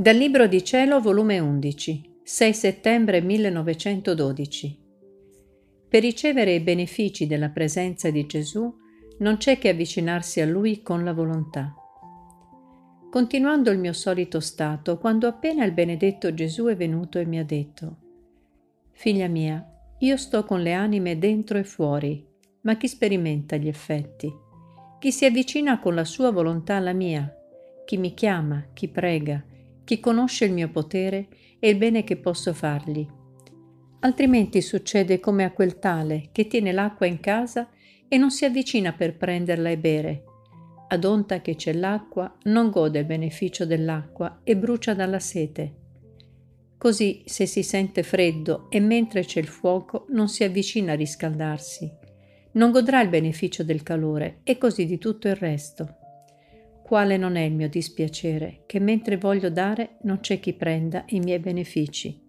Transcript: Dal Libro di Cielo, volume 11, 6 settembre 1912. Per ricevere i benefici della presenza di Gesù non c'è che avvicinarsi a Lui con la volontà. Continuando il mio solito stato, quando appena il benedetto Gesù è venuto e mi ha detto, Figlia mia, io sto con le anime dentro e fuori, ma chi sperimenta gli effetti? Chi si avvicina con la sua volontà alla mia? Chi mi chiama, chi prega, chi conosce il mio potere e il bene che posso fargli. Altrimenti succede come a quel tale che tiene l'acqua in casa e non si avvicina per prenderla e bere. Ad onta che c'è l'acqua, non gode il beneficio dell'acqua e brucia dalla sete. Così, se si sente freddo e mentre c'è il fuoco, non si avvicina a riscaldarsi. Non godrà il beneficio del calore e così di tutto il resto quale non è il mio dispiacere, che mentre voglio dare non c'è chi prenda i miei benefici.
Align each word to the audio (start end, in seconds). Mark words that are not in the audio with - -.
Dal 0.00 0.14
Libro 0.14 0.46
di 0.46 0.62
Cielo, 0.62 1.00
volume 1.00 1.40
11, 1.40 2.20
6 2.22 2.54
settembre 2.54 3.20
1912. 3.20 4.78
Per 5.88 6.00
ricevere 6.00 6.54
i 6.54 6.60
benefici 6.60 7.26
della 7.26 7.48
presenza 7.48 8.08
di 8.08 8.24
Gesù 8.24 8.72
non 9.18 9.38
c'è 9.38 9.58
che 9.58 9.70
avvicinarsi 9.70 10.40
a 10.40 10.46
Lui 10.46 10.82
con 10.82 11.02
la 11.02 11.12
volontà. 11.12 11.74
Continuando 13.10 13.72
il 13.72 13.80
mio 13.80 13.92
solito 13.92 14.38
stato, 14.38 14.98
quando 14.98 15.26
appena 15.26 15.64
il 15.64 15.72
benedetto 15.72 16.32
Gesù 16.32 16.66
è 16.66 16.76
venuto 16.76 17.18
e 17.18 17.26
mi 17.26 17.40
ha 17.40 17.44
detto, 17.44 17.96
Figlia 18.92 19.26
mia, 19.26 19.68
io 19.98 20.16
sto 20.16 20.44
con 20.44 20.62
le 20.62 20.74
anime 20.74 21.18
dentro 21.18 21.58
e 21.58 21.64
fuori, 21.64 22.24
ma 22.60 22.76
chi 22.76 22.86
sperimenta 22.86 23.56
gli 23.56 23.66
effetti? 23.66 24.32
Chi 25.00 25.10
si 25.10 25.24
avvicina 25.24 25.80
con 25.80 25.96
la 25.96 26.04
sua 26.04 26.30
volontà 26.30 26.76
alla 26.76 26.92
mia? 26.92 27.28
Chi 27.84 27.96
mi 27.96 28.14
chiama, 28.14 28.64
chi 28.72 28.86
prega, 28.86 29.42
chi 29.88 30.00
conosce 30.00 30.44
il 30.44 30.52
mio 30.52 30.68
potere 30.68 31.28
e 31.58 31.70
il 31.70 31.78
bene 31.78 32.04
che 32.04 32.18
posso 32.18 32.52
fargli. 32.52 33.06
Altrimenti 34.00 34.60
succede 34.60 35.18
come 35.18 35.44
a 35.44 35.50
quel 35.50 35.78
tale 35.78 36.28
che 36.30 36.46
tiene 36.46 36.72
l'acqua 36.72 37.06
in 37.06 37.20
casa 37.20 37.70
e 38.06 38.18
non 38.18 38.30
si 38.30 38.44
avvicina 38.44 38.92
per 38.92 39.16
prenderla 39.16 39.70
e 39.70 39.78
bere. 39.78 40.24
Ad 40.88 41.04
onta 41.06 41.40
che 41.40 41.54
c'è 41.54 41.72
l'acqua, 41.72 42.36
non 42.44 42.68
gode 42.68 42.98
il 42.98 43.06
beneficio 43.06 43.64
dell'acqua 43.64 44.40
e 44.44 44.58
brucia 44.58 44.92
dalla 44.92 45.20
sete. 45.20 45.74
Così, 46.76 47.22
se 47.24 47.46
si 47.46 47.62
sente 47.62 48.02
freddo 48.02 48.68
e 48.68 48.80
mentre 48.80 49.24
c'è 49.24 49.40
il 49.40 49.48
fuoco, 49.48 50.04
non 50.10 50.28
si 50.28 50.44
avvicina 50.44 50.92
a 50.92 50.96
riscaldarsi. 50.96 51.90
Non 52.52 52.72
godrà 52.72 53.00
il 53.00 53.08
beneficio 53.08 53.64
del 53.64 53.82
calore 53.82 54.40
e 54.42 54.58
così 54.58 54.84
di 54.84 54.98
tutto 54.98 55.28
il 55.28 55.36
resto 55.36 55.97
quale 56.88 57.18
non 57.18 57.36
è 57.36 57.42
il 57.42 57.52
mio 57.52 57.68
dispiacere, 57.68 58.62
che 58.64 58.80
mentre 58.80 59.18
voglio 59.18 59.50
dare 59.50 59.98
non 60.04 60.20
c'è 60.20 60.40
chi 60.40 60.54
prenda 60.54 61.04
i 61.08 61.20
miei 61.20 61.38
benefici. 61.38 62.27